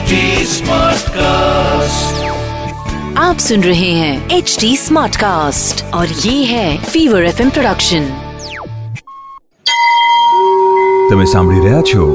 HD 0.00 0.18
Smartcast. 0.48 2.20
आप 3.18 3.38
सुन 3.38 3.62
रहे 3.62 3.88
हैं 3.92 4.36
एच 4.36 4.56
डी 4.60 4.70
स्मार्ट 4.76 5.16
कास्ट 5.16 5.82
और 5.94 6.12
ये 6.20 6.34
है 6.44 6.68
फीवर 6.84 7.24
एफ 7.24 7.40
प्रोडक्शन 7.48 8.06
તમે 11.10 11.26
સાંભળી 11.32 11.64
રહ્યા 11.64 11.82
છો 11.90 12.06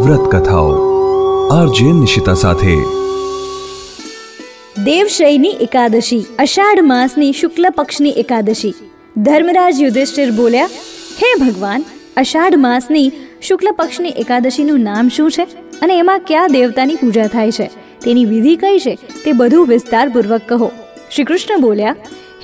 વ્રત 0.00 0.24
કથાઓ 0.32 0.72
આરજે 1.56 1.92
નિશિતા 1.98 2.34
સાથે 2.40 2.74
દેવશ્રયની 4.88 5.54
એકાદશી 5.68 6.22
અષાઢ 6.46 6.82
માસની 6.86 7.30
શુક્લ 7.42 7.70
પક્ષની 7.76 8.16
એકાદશી 8.24 8.74
ધર્મરાજ 9.22 9.84
યુધિષ્ઠિર 9.84 10.34
બોલ્યા 10.40 10.74
હે 11.20 11.32
ભગવાન 11.44 11.86
અષાઢ 12.16 12.58
માસની 12.60 13.06
શુક્લ 13.41 13.71
પક્ષની 13.71 14.09
એકાદશીનું 14.17 14.79
નામ 14.79 15.09
શું 15.09 15.31
છે 15.31 15.43
અને 15.81 15.93
એમાં 15.97 16.19
કયા 16.19 16.47
દેવતાની 16.47 16.95
પૂજા 16.95 17.27
થાય 17.27 17.51
છે? 17.51 17.67
તેની 18.03 18.25
વિધિ 18.25 18.55
કઈ 18.55 18.79
છે 18.79 18.93
તે 19.25 19.31
બધું 19.31 19.67
વિસ્તારપૂર્વક 19.67 20.41
કહો. 20.49 20.71
શ્રી 21.15 21.23
કૃષ્ણ 21.23 21.59
બોલ્યા, 21.59 21.95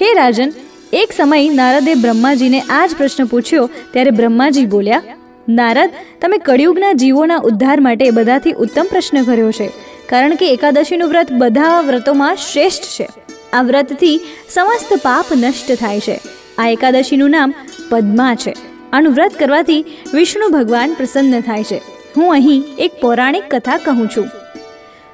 હે 0.02 0.14
રાજન, 0.14 0.52
એક 0.94 1.14
સમય 1.18 1.50
નારદે 1.50 1.94
બ્રહ્માજીને 1.96 2.60
આ 2.70 2.86
જ 2.86 2.98
પ્રશ્ન 2.98 3.26
પૂછ્યો 3.26 3.70
ત્યારે 3.94 4.12
બ્રહ્માજી 4.12 4.66
બોલ્યા, 4.66 5.02
નારદ, 5.50 5.92
તમે 6.22 6.38
કળિયુગના 6.38 6.94
જીવોના 6.94 7.38
ઉદ્ધાર 7.44 7.80
માટે 7.80 8.10
બધાથી 8.12 8.52
ઉત્તમ 8.52 8.88
પ્રશ્ન 8.90 9.24
કર્યો 9.24 9.52
છે, 9.52 9.68
કારણ 10.10 10.36
કે 10.36 10.54
એકાદશીનું 10.54 11.10
વ્રત 11.10 11.32
બધા 11.32 11.82
વ્રતોમાં 11.82 12.36
શ્રેષ્ઠ 12.36 12.84
છે. 12.84 13.08
આ 13.54 13.62
વ્રતથી 13.62 14.16
સમસ્ત 14.50 14.94
પાપ 15.04 15.26
નષ્ટ 15.36 15.72
થાય 15.72 16.00
છે. 16.00 16.20
આ 16.58 16.68
એકાદશીનું 16.68 17.30
નામ 17.30 17.54
પદ્મા 17.90 18.36
છે. 18.36 18.54
આનું 18.94 19.14
વ્રત 19.14 19.32
કરવાથી 19.40 19.86
વિષ્ણુ 20.14 20.50
ભગવાન 20.50 20.94
પ્રસન્ન 20.94 21.42
થાય 21.42 21.64
છે. 21.64 21.82
હું 22.18 22.32
અહીં 22.32 22.64
એક 22.80 22.92
પૌરાણિક 23.02 23.44
કથા 23.56 23.78
કહું 23.78 24.10
છું. 24.18 24.30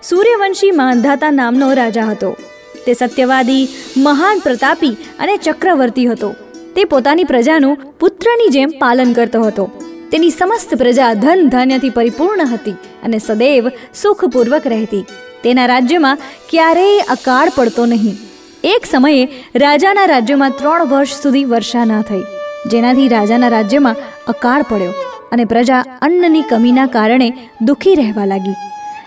સૂર્યવંશી 0.04 0.72
માંધાતા 0.72 1.32
નામનો 1.32 1.74
રાજા 1.74 2.04
હતો. 2.04 2.38
તે 2.85 2.94
સત્યવાદી, 2.94 3.68
મહાન 3.98 4.40
પ્રતાપી 4.40 4.98
અને 5.20 5.38
ચક્રવર્તી 5.38 6.05
હતો. 6.05 6.35
તે 6.76 6.84
પોતાની 6.84 7.24
પ્રજાનું 7.24 7.77
પુત્રની 7.99 8.48
જેમ 8.48 8.70
પાલન 8.70 9.13
કરતો 9.13 9.41
હતો. 9.41 9.71
તેની 10.12 10.29
સમસ્ત 10.29 10.76
પ્રજા 10.76 11.13
ધન 11.13 11.49
ધાન્યથી 11.49 11.90
પરિપૂર્ણ 11.90 12.48
હતી 12.48 12.71
અને 13.04 13.18
સદૈવ 13.18 13.70
સુખપૂર્વક 13.94 14.68
રહેતી. 14.68 15.05
તેના 15.44 15.66
રાજ્યમાં 15.66 16.18
ક્યારેય 16.49 16.99
અકાળ 16.99 17.51
પડતો 17.55 17.85
નહીં. 17.85 18.16
એક 18.63 18.85
સમયે 18.91 19.27
રાજાના 19.55 20.05
રાજ્યમાં 20.05 20.51
ત્રણ 20.51 20.85
વર્ષ 20.85 21.21
સુધી 21.24 21.46
વર્ષા 21.46 21.85
ન 21.85 22.01
થઈ. 22.01 22.43
જેનાથી 22.72 23.08
રાજાના 23.08 23.48
રાજ્યમાં 23.48 23.96
અકાળ 24.28 24.66
પડ્યો 24.70 24.94
અને 25.32 25.46
પ્રજા 25.46 25.82
અન્નની 26.02 26.42
કમીના 26.42 26.86
કારણે 26.86 27.30
દુઃખી 27.62 27.96
રહેવા 27.96 28.26
લાગી. 28.26 28.56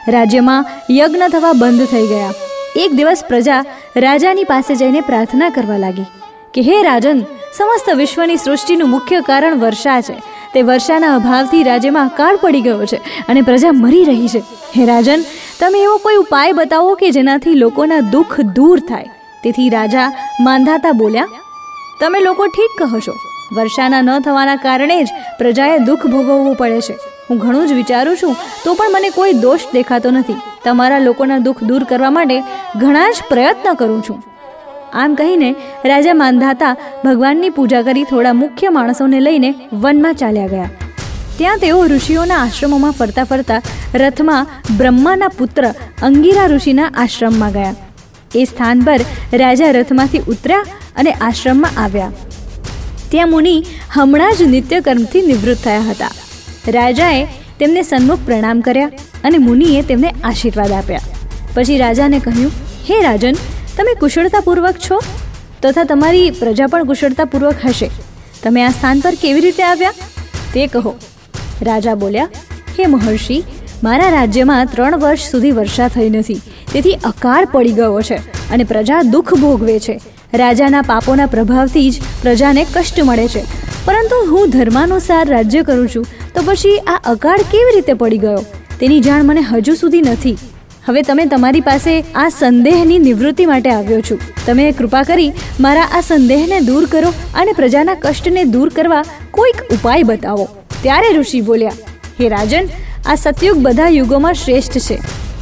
રાજ્યમાં 0.08 0.66
યજ્ઞ 0.90 1.28
થવા 1.32 1.52
બંધ 1.52 1.86
થઈ 1.86 2.06
ગયા. 2.06 2.32
એક 2.76 2.92
દિવસ 2.92 3.24
પ્રજા 3.28 3.64
રાજાની 3.96 4.44
પાસે 4.44 4.74
જઈને 4.74 5.00
પ્રાર્થના 5.00 5.50
કરવા 5.50 5.76
લાગી 5.76 6.06
કે, 6.54 6.60
હે 6.60 6.82
રાજન, 6.82 7.20
સમસ્ત 7.58 7.94
વિશ્વની 7.94 8.36
સૃષ્ટિનું 8.36 8.90
મુખ્ય 8.90 9.20
કારણ 9.20 9.60
વર્ષા 9.60 10.00
છે. 10.00 10.16
તે 10.54 10.62
વર્ષાના 10.62 11.14
અભાવથી 11.14 11.62
રાજ્યમાં 11.62 12.10
અકાળ 12.10 12.36
પડી 12.36 12.60
ગયો 12.60 12.86
છે 12.86 12.96
અને 13.28 13.42
પ્રજા 13.42 13.72
મરી 13.72 14.04
રહી 14.04 14.28
છે. 14.28 14.42
હે 14.76 14.84
રાજન, 14.84 15.24
તમે 15.60 15.78
એવો 15.78 15.96
કોઈ 15.98 16.16
ઉપાય 16.16 16.52
બતાવો 16.52 16.94
કે 16.94 17.10
જેનાથી 17.10 17.54
લોકોના 17.54 18.00
દુઃખ 18.00 18.40
દૂર 18.40 18.80
થાય? 18.80 19.08
તેથી 19.44 19.68
રાજા 19.68 20.10
માંધાતા 20.40 20.92
બોલ્યા, 20.92 21.26
તમે 22.00 22.20
લોકો 22.20 22.46
ઠીક 22.46 22.78
કહો 22.78 23.00
છો. 23.00 23.14
વર્ષાના 23.52 24.02
ન 24.02 24.18
થવાના 24.18 24.56
કારણે 24.56 25.04
જ 25.04 25.08
પ્રજાએ 25.38 25.78
દુઃખ 25.78 26.06
ભોગવવું 26.06 26.56
પડે 26.56 26.80
છે. 26.80 26.92
હું 27.30 27.38
ઘણું 27.38 27.68
જ 27.68 27.72
વિચારું 27.72 28.16
છું, 28.16 28.36
તો 28.64 28.74
પણ 28.74 28.92
મને 28.92 29.10
કોઈ 29.10 29.32
દોષ 29.32 29.60
દેખાતો 29.74 30.10
નથી. 30.10 30.34
તમારા 30.64 30.98
લોકોના 30.98 31.38
દુઃખ 31.38 31.62
દૂર 31.62 31.84
કરવા 31.84 32.10
માટે 32.10 32.40
ઘણા 32.76 33.10
જ 33.10 33.14
પ્રયત્ન 33.28 33.74
કરું 33.74 34.02
છું. 34.02 34.22
આમ 34.92 35.14
કહીને 35.14 35.54
રાજા 35.84 36.14
માંધાતા 36.14 36.76
ભગવાનની 37.04 37.50
પૂજા 37.50 37.82
કરી 37.82 38.04
થોડા 38.04 38.32
મુખ્ય 38.32 38.68
માણસોને 38.68 39.20
લઈને 39.20 39.54
વનમાં 39.72 40.14
ચાલ્યા 40.14 40.46
ગયા. 40.46 40.70
ત્યાં 41.38 41.58
તેઓ 41.58 41.86
ઋષિઓના 41.86 42.36
આશ્રમોમાં 42.36 42.92
ફરતા 42.92 43.24
ફરતા 43.24 43.62
રથમાં 43.94 44.46
બ્રહ્માના 44.76 45.28
પુત્ર 45.28 45.74
અંગીરા 46.02 46.46
ઋષિના 46.46 46.90
આશ્રમમાં 46.94 47.52
ગયા. 47.52 47.74
એ 48.34 48.44
સ્થાન 48.44 48.80
પર 48.80 49.00
રાજા 49.32 49.70
રથમાંથી 49.70 50.18
ઉતર્યા 50.18 50.64
અને 50.96 51.12
આશ્રમમાં 51.12 51.84
આવ્યા. 51.84 52.10
ત્યાં 53.10 53.30
મુનિ 53.30 53.64
હમણાં 53.92 54.36
જ 54.36 54.42
નિત્યકર્મથી 54.42 55.22
નિવૃત્ત 55.22 55.64
થયા 55.64 55.80
હતા. 55.80 56.10
રાજાએ 56.68 57.24
તેમને 57.60 57.82
સન્મુખ 57.82 58.18
પ્રણામ 58.24 58.60
કર્યા 58.60 58.90
અને 59.24 59.38
મુનિએ 59.38 59.82
તેમને 59.82 60.14
આશીર્વાદ 60.24 60.72
આપ્યા. 60.72 61.00
પછી 61.54 61.78
રાજાને 61.78 62.18
કહ્યું, 62.18 62.52
હે 62.90 63.02
રાજન, 63.02 63.34
તમે 63.76 63.94
કુશળતાપૂર્વક 63.94 64.74
છો? 64.90 65.02
તથા 65.62 65.84
તમારી 65.84 66.30
પ્રજા 66.30 66.66
પણ 66.66 66.84
કુશળતાપૂર્વક 66.84 67.54
હશે. 67.64 67.90
તમે 68.42 68.64
આ 68.64 68.70
સ્થાન 68.70 69.00
પર 69.00 69.14
કેવી 69.14 69.40
રીતે 69.40 69.62
આવ્યા? 69.62 69.92
તે 70.54 70.66
કહો. 70.66 70.94
રાજા 71.62 71.94
બોલ્યા, 71.94 72.28
હે 72.78 72.86
મહર્ષિ, 72.86 73.44
મારા 73.84 74.10
રાજ્યમાં 74.10 74.66
ત્રણ 74.66 74.98
વર્ષ 74.98 75.30
સુધી 75.30 75.50
વર્ષા 75.50 75.88
થઈ 75.88 76.10
નથી. 76.10 76.40
તેથી 76.72 76.94
અકાળ 76.94 77.44
પડી 77.44 77.72
ગયો 77.72 78.00
છે 78.00 78.14
અને 78.50 78.64
પ્રજા 78.64 79.02
દુઃખ 79.02 79.34
ભોગવે 79.34 79.78
છે. 79.80 80.00
રાજાના 80.34 80.82
પાપોના 80.82 81.26
પ્રભાવથી 81.26 81.90
જ 81.90 82.02
પ્રજાને 82.22 82.66
કષ્ટ 82.74 83.00
મળે 83.02 83.28
છે. 83.28 83.42
પરંતુ 83.84 84.16
હું 84.30 84.50
ધર્માનુસાર 84.50 85.24
રાજ્ય 85.28 85.62
કરું 85.62 85.88
છું, 85.88 86.06
તો 86.34 86.42
પછી 86.46 86.76
આ 86.86 86.98
અકાળ 87.04 87.42
કેવી 87.50 87.74
રીતે 87.74 87.94
પડી 87.94 88.18
ગયો? 88.18 88.44
તેની 88.80 89.00
જાણ 89.00 89.24
મને 89.24 89.42
હજુ 89.42 89.74
સુધી 89.74 90.00
નથી. 90.02 90.36
હવે 90.86 91.02
તમે 91.02 91.24
તમારી 91.24 91.60
પાસે 91.60 91.92
આ 92.14 92.28
સંદેહની 92.28 92.98
નિવૃત્તિ 92.98 93.46
માટે 93.46 93.70
આવ્યો 93.70 94.00
છું. 94.00 94.20
તમે 94.46 94.66
કૃપા 94.72 95.02
કરી 95.02 95.30
મારા 95.60 95.88
આ 95.92 96.00
સંદેહને 96.00 96.58
દૂર 96.60 96.84
કરો 96.86 97.12
અને 97.34 97.52
પ્રજાના 97.52 97.96
કષ્ટને 98.02 98.44
દૂર 98.44 98.68
કરવા 98.68 99.02
કોઈક 99.30 99.62
ઉપાય 99.74 100.02
બતાવો. 100.02 100.48
ત્યારે 100.82 101.08
ઋષિ 101.16 101.40
બોલ્યા, 101.40 101.72
હે 102.20 102.28
રાજન, 102.28 102.68
આ 103.06 103.14
સતયુગ 103.14 103.58
બધા 103.58 103.88
યુગોમાં 103.88 104.34
શ્રેષ્ઠ 104.34 104.78
છે. 104.78 104.98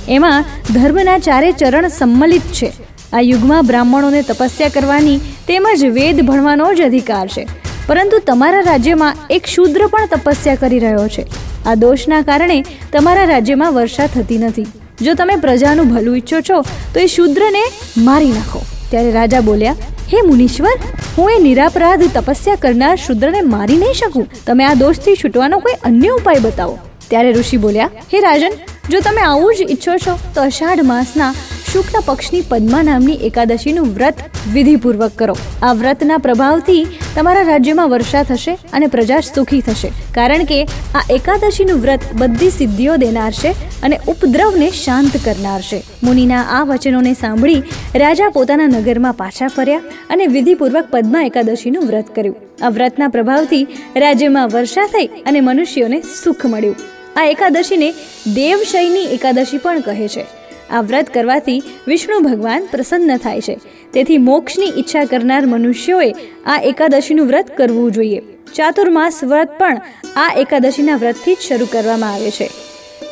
એમાં 0.08 0.44
ધર્મના 0.74 1.18
ચારે 1.18 1.52
ચરણ 1.52 1.88
સંમલિત 1.88 2.46
છે. 2.52 2.70
આ 3.14 3.20
યુગમાં 3.20 3.66
બ્રાહ્મણોને 3.66 4.22
તપસ્યા 4.22 4.68
કરવાની 4.68 5.18
તેમજ 5.48 5.84
વેદ 5.84 6.20
ભણવાનો 6.20 6.74
જ 6.74 6.80
અધિકાર 6.80 7.28
છે. 7.28 7.46
પરંતુ 7.86 8.18
તમારા 8.18 8.60
રાજ્યમાં 8.60 9.16
એક 9.30 9.46
શૂદ્ર 9.46 9.86
પણ 9.86 10.06
તપસ્યા 10.06 10.54
કરી 10.54 10.78
રહ્યો 10.78 11.08
છે. 11.08 11.26
આ 11.66 11.74
દોષના 11.74 12.22
કારણે 12.22 12.64
તમારા 12.92 13.24
રાજ્યમાં 13.24 13.74
વર્ષા 13.74 14.06
થતી 14.06 14.38
નથી. 14.38 14.66
જો 15.02 15.14
તમે 15.14 15.36
પ્રજાનું 15.36 15.88
ભલું 15.88 16.16
ઈચ્છો 16.16 16.40
છો, 16.40 16.62
તો 16.94 17.00
એ 17.00 17.06
શૂદ્રને 17.06 17.62
મારી 17.98 18.28
નાખો. 18.28 18.62
ત્યારે 18.90 19.10
રાજા 19.10 19.40
બોલ્યા, 19.40 19.72
હે 20.12 20.20
મુનીશ્વર, 20.20 20.72
હું 21.18 21.30
એ 21.30 21.38
નિરાપરાધ 21.38 22.02
તપસ્યા 22.14 22.54
કરનાર 22.54 22.96
શૂદ્રને 22.96 23.40
મારી 23.40 23.76
નહીં 23.76 23.92
શકું. 23.92 24.28
તમે 24.46 24.64
આ 24.64 24.74
દોષથી 24.74 25.14
છૂટવાનો 25.14 25.58
કોઈ 25.58 25.72
અન્ય 25.72 26.08
ઉપાય 26.08 26.38
બતાવો. 26.38 26.78
ત્યારે 27.08 27.32
ઋષિ 27.32 27.56
બોલ્યા, 27.56 27.90
હે 28.14 28.20
રાજન, 28.20 28.52
જો 28.90 29.00
તમે 29.00 29.20
આવું 29.20 29.54
જ 29.54 29.60
ઈચ્છો 29.70 29.96
છો, 29.96 30.18
તો 30.34 30.40
અષાઢ 30.42 30.82
માસના 30.82 31.34
શુક્લ 31.74 31.96
પક્ષની 32.06 32.40
પદ્મા 32.48 32.82
નામની 32.82 33.14
એકાદશીનું 33.28 33.86
વ્રત 33.94 34.18
વિધિપૂર્વક 34.54 35.14
કરો. 35.20 35.34
આ 35.62 35.72
વ્રતના 35.72 36.18
પ્રભાવથી 36.18 36.82
તમારા 37.14 37.42
રાજ્યમાં 37.42 37.90
વર્ષા 37.90 38.22
થશે 38.22 38.52
અને 38.72 38.86
પ્રજા 38.86 39.18
સુખી 39.28 39.60
થશે. 39.60 39.90
કારણ 40.16 40.44
કે 40.44 40.58
આ 40.98 41.02
એકાદશીનું 41.16 41.80
વ્રત 41.84 42.04
બધી 42.20 42.50
સિદ્ધિઓ 42.50 42.94
દેનાર 43.04 43.32
છે 43.32 43.50
અને 43.82 43.96
ઉપદ્રવને 44.12 44.68
શાંત 44.82 45.16
કરનાર 45.24 45.62
છે 45.70 45.80
મુનિના 46.02 46.44
આ 46.58 46.62
વચનોને 46.64 47.12
સાંભળી 47.14 47.64
રાજા 48.04 48.30
પોતાના 48.30 48.70
નગરમાં 48.76 49.18
પાછા 49.22 49.50
ફર્યા 49.56 49.82
અને 50.10 50.24
વિધિપૂર્વક 50.26 50.86
પદ્મા 50.94 51.24
એકાદશીનું 51.30 51.90
વ્રત 51.90 52.14
કર્યું. 52.14 52.36
આ 52.62 52.68
વ્રતના 52.68 53.08
પ્રભાવથી 53.08 53.64
રાજ્યમાં 53.96 54.48
વર્ષા 54.48 54.86
થઈ 54.86 55.06
અને 55.06 55.40
મનુષ્યોને 55.40 56.00
સુખ 56.22 56.46
મળ્યું. 56.46 56.76
આ 57.16 57.26
એકાદશીને 57.34 57.92
દેવશયની 58.34 59.06
એકાદશી 59.18 59.58
પણ 59.58 59.80
કહે 59.80 60.08
છે. 60.08 60.26
આ 60.70 60.80
વ્રત 60.80 61.14
કરવાથી 61.14 61.62
વિષ્ણુ 61.88 62.20
ભગવાન 62.20 62.68
પ્રસન્ન 62.70 63.16
થાય 63.16 63.40
છે. 63.40 63.60
તેથી 63.92 64.18
મોક્ષની 64.18 64.66
ઈચ્છા 64.66 65.04
કરનાર 65.04 65.46
મનુષ્યોએ 65.46 66.12
આ 66.46 66.60
એકાદશીનું 66.64 67.26
વ્રત 67.26 67.56
કરવું 67.56 67.92
જોઈએ. 67.92 68.20
ચાતુર્માસ 68.54 69.24
વ્રત 69.24 69.48
પણ 69.58 69.80
આ 70.16 70.34
એકાદશીના 70.36 70.96
વ્રતથી 70.96 71.34
જ 71.34 71.38
શરૂ 71.38 71.66
કરવામાં 71.72 72.14
આવે 72.14 72.30
છે. 72.30 72.50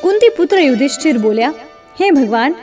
કુંતી 0.02 0.28
પુત્ર 0.28 0.60
યુધિષ્ઠિર 0.60 1.18
બોલ્યા, 1.18 1.54
હે 2.00 2.10
ભગવાન, 2.10 2.54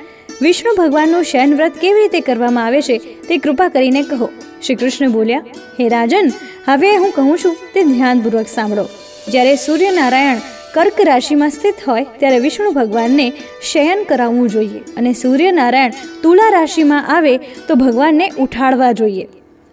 વિષ્ણુ 0.41 0.75
ભગવાનનું 0.75 1.23
શયન 1.23 1.55
વ્રત 1.55 1.73
કેવી 1.81 2.01
રીતે 2.01 2.19
કરવામાં 2.19 2.65
આવે 2.65 2.81
છે 2.81 2.97
તે 2.97 3.37
કૃપા 3.37 3.69
કરીને 3.69 4.01
કહો. 4.01 4.29
શ્રી 4.65 4.75
કૃષ્ણ 4.75 5.09
બોલ્યા, 5.09 5.39
હે 5.79 5.87
રાજન, 5.87 6.31
હવે 6.65 6.95
હું 6.95 7.11
કહું 7.11 7.37
છું 7.37 7.55
તે 7.73 7.83
ધ્યાનપૂર્વક 7.83 8.47
સાંભળો. 8.47 8.85
જ્યારે 9.31 9.55
સૂર્યનારાયણ 9.55 10.37
કર્ક 10.73 11.01
રાશિમાં 11.05 11.49
સ્થિત 11.49 11.75
હોય 11.87 12.05
ત્યારે 12.19 12.39
વિષ્ણુ 12.39 12.71
ભગવાનને 12.71 13.33
શયન 13.71 14.03
કરાવવું 14.03 14.49
જોઈએ 14.49 14.79
અને 14.97 15.13
સૂર્યનારાયણ 15.13 15.91
તુલા 16.23 16.49
રાશિમાં 16.49 17.07
આવે 17.07 17.37
તો 17.37 17.75
ભગવાનને 17.75 18.29
ઉઠાડવા 18.29 18.91
જોઈએ. 18.91 19.27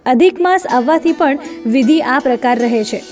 અધિક 0.06 0.40
માસ 0.40 0.66
આવવાથી 0.66 1.12
પણ 1.12 1.38
વિધિ 1.66 2.00
આ 2.00 2.19
પ્રકાર 2.19 2.58
રહે 2.58 2.84
છે. 2.84 3.02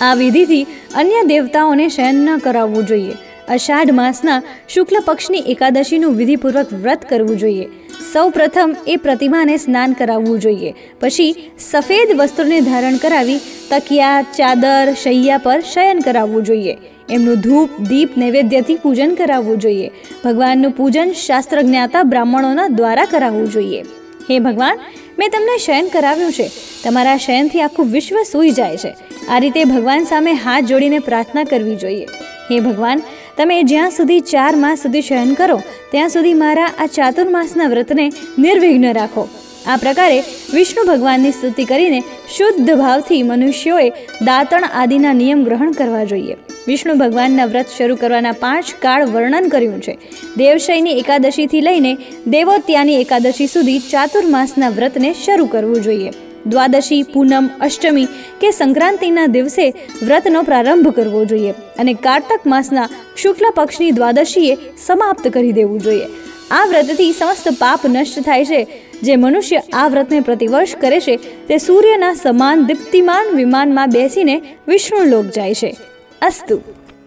આ 0.00 0.14
વિધિથી 0.14 0.66
અન્ય 0.94 1.22
દેવતાઓને 1.26 1.88
શયન 1.88 2.14
ન 2.14 2.38
કરાવવું 2.38 2.86
જોઈએ. 2.86 3.14
અષાઢ 3.48 3.92
માસના 3.92 4.42
શુક્લ 4.68 4.96
પક્ષની 5.04 5.38
એકાદશીનું 5.38 6.16
વિધિપૂર્વક 6.16 6.72
વ્રત 6.72 7.04
કરવું 7.08 7.36
જોઈએ. 7.36 7.68
સૌ 8.12 8.30
પ્રથમ 8.30 8.76
એ 8.86 8.96
પ્રતિમાને 8.96 9.56
સ્નાન 9.56 9.92
કરાવવું 9.92 10.40
જોઈએ. 10.40 10.74
પછી 11.00 11.50
સફેદ 11.58 12.20
વસ્ત્રોને 12.20 12.60
ધારણ 12.60 12.96
કરાવી 12.96 13.40
તકિયા, 13.70 14.22
ચાદર, 14.22 14.94
શૈયા 15.02 15.38
પર 15.38 15.60
શયન 15.60 15.98
કરાવવું 15.98 16.42
જોઈએ. 16.42 16.76
એમનું 17.10 17.34
ધૂપ, 17.34 17.80
દીપ, 17.80 18.18
નૈવેદ્યથી 18.18 18.74
પૂજન 18.74 19.14
કરાવવું 19.14 19.58
જોઈએ. 19.58 19.90
ભગવાનનું 20.24 20.72
પૂજન 20.72 21.12
શાસ્ત્ર 21.12 21.62
જ્ઞાતા 21.62 22.02
બ્રાહ્મણોના 22.02 22.68
દ્વારા 22.68 23.04
કરાવવું 23.04 23.50
જોઈએ. 23.50 23.82
હે 24.30 24.38
ભગવાન, 24.38 24.78
મેં 25.18 25.30
તમને 25.30 25.58
શયન 25.58 25.88
કરાવ્યું 25.88 26.32
છે. 26.32 26.50
તમારા 26.84 27.16
શયનથી 27.16 27.60
આખું 27.60 27.86
વિશ્વ 27.86 28.16
સૂઈ 28.32 28.50
જાય 28.50 28.76
છે. 28.76 28.96
આ 29.28 29.38
રીતે 29.38 29.64
ભગવાન 29.64 30.04
સામે 30.04 30.32
હાથ 30.32 30.64
જોડીને 30.64 30.98
પ્રાર્થના 30.98 31.44
કરવી 31.44 31.76
જોઈએ. 31.76 32.04
હે 32.50 32.60
ભગવાન 32.60 33.02
તમે 33.38 33.62
જ્યાં 33.62 33.90
સુધી 33.90 34.20
ચાર 34.20 34.56
માસ 34.56 34.82
સુધી 34.82 35.02
શયન 35.02 35.34
કરો, 35.34 35.62
ત્યાં 35.90 36.08
સુધી 36.08 36.34
મારા 36.34 36.70
આ 36.78 36.86
ચાતુર્માસના 36.86 37.66
વ્રતને 37.66 38.10
નિર્વિઘ્ન 38.38 38.92
રાખો. 38.92 39.28
આ 39.66 39.76
પ્રકારે 39.76 40.18
વિષ્ણુ 40.54 40.84
ભગવાનની 40.84 41.30
સ્તુતિ 41.30 41.64
કરીને 41.64 42.00
શુદ્ધ 42.36 42.70
ભાવથી 42.74 43.22
મનુષ્યોએ 43.22 43.88
દાંતણ 44.24 44.68
આદિના 44.74 45.12
નિયમ 45.12 45.44
ગ્રહણ 45.44 45.70
કરવા 45.70 46.04
જોઈએ. 46.04 46.36
વિષ્ણુ 46.68 46.94
ભગવાનના 46.94 47.44
વ્રત 47.44 47.66
શરૂ 47.78 47.96
કરવાના 47.96 48.32
પાંચ 48.32 48.64
કાળ 48.82 49.06
વર્ણન 49.06 49.48
કર્યું 49.48 49.82
છે. 49.82 49.98
દેવશયની 50.36 50.98
એકાદશીથી 50.98 51.60
લઈને 51.60 51.96
દેવોત્યાની 52.26 53.00
એકાદશી 53.00 53.46
સુધી 53.46 53.78
ચાતુર્માસના 53.78 54.68
વ્રતને 54.68 55.12
શરૂ 55.24 55.46
કરવું 55.46 55.82
જોઈએ. 55.82 56.10
દ્વાદશી, 56.46 57.02
પૂનમ, 57.02 57.48
અષ્ટમી 57.60 58.06
કે 58.40 58.50
સંક્રાંતિના 58.50 59.26
દિવસે 59.26 59.70
વ્રતનો 60.02 60.42
પ્રારંભ 60.42 60.88
કરવો 60.88 61.24
જોઈએ 61.24 61.50
અને 61.50 61.94
કારતક 61.94 62.40
માસના 62.46 62.88
શુક્લ 63.16 63.44
પક્ષની 63.54 63.90
દ્વાદશીએ 63.90 64.56
સમાપ્ત 64.86 65.28
કરી 65.28 65.52
દેવું 65.52 65.80
જોઈએ. 65.80 66.06
આ 66.50 66.64
વ્રતથી 66.64 67.12
સમસ્ત 67.12 67.48
પાપ 67.48 67.80
નષ્ટ 67.86 68.20
થાય 68.20 68.44
છે. 68.44 68.66
જે 69.02 69.16
મનુષ્ય 69.16 69.62
આ 69.72 69.88
વ્રતને 69.88 70.20
પ્રતિવર્ષ 70.20 70.76
કરે 70.80 71.00
છે, 71.00 71.16
તે 71.16 71.58
સૂર્યના 71.58 72.14
સમાન 72.14 72.66
દીપ્તિમાન 72.66 73.36
વિમાનમાં 73.36 73.90
બેસીને 73.90 74.42
વિષ્ણુ 74.68 75.04
લોક 75.04 75.24
જાય 75.24 75.54
છે. 75.54 75.76
અસ્તુ. 76.22 76.77